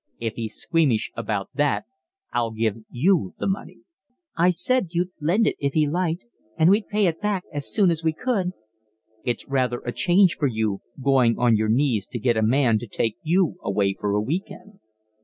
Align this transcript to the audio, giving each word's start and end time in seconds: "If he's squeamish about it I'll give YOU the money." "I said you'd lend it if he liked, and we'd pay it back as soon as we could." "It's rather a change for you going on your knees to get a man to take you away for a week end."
"If 0.19 0.33
he's 0.33 0.55
squeamish 0.55 1.11
about 1.15 1.49
it 1.55 1.83
I'll 2.33 2.49
give 2.49 2.77
YOU 2.89 3.35
the 3.37 3.45
money." 3.45 3.81
"I 4.35 4.49
said 4.49 4.87
you'd 4.93 5.11
lend 5.21 5.45
it 5.45 5.57
if 5.59 5.73
he 5.73 5.85
liked, 5.87 6.25
and 6.57 6.71
we'd 6.71 6.87
pay 6.87 7.05
it 7.05 7.21
back 7.21 7.43
as 7.53 7.71
soon 7.71 7.91
as 7.91 8.03
we 8.03 8.11
could." 8.11 8.53
"It's 9.23 9.47
rather 9.47 9.79
a 9.81 9.91
change 9.91 10.37
for 10.37 10.47
you 10.47 10.81
going 10.99 11.37
on 11.37 11.55
your 11.55 11.69
knees 11.69 12.07
to 12.07 12.17
get 12.19 12.35
a 12.35 12.41
man 12.41 12.79
to 12.79 12.87
take 12.87 13.17
you 13.21 13.59
away 13.61 13.93
for 13.93 14.15
a 14.15 14.21
week 14.21 14.49
end." 14.49 14.79